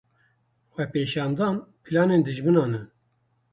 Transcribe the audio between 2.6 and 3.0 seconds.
in.